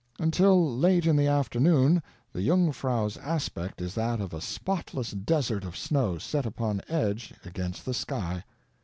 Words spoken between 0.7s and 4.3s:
late in the afternoon the Jungfrau's aspect is that